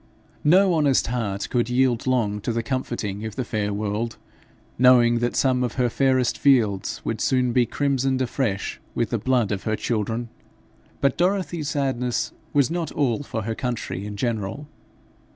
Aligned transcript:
No 0.43 0.73
honest 0.73 1.05
heart 1.05 1.47
could 1.51 1.69
yield 1.69 2.07
long 2.07 2.41
to 2.41 2.51
the 2.51 2.63
comforting 2.63 3.23
of 3.23 3.35
the 3.35 3.45
fair 3.45 3.71
world, 3.71 4.17
knowing 4.79 5.19
that 5.19 5.35
some 5.35 5.63
of 5.63 5.73
her 5.75 5.89
fairest 5.89 6.39
fields 6.39 7.01
would 7.05 7.21
soon 7.21 7.51
be 7.53 7.67
crimsoned 7.67 8.19
afresh 8.19 8.81
with 8.95 9.11
the 9.11 9.19
blood 9.19 9.51
of 9.51 9.61
her 9.65 9.75
children. 9.75 10.29
But 11.01 11.17
Dorothy's 11.17 11.69
sadness 11.69 12.31
was 12.51 12.71
not 12.71 12.91
all 12.93 13.21
for 13.21 13.43
her 13.43 13.53
country 13.53 14.03
in 14.07 14.17
general. 14.17 14.65